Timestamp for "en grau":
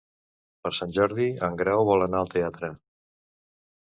1.47-1.83